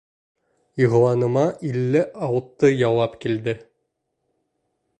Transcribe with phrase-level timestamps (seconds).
[0.85, 3.55] Иғланыма илле алты яуап килде!